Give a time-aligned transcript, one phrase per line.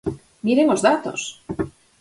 [0.45, 1.21] ¡Miren os datos!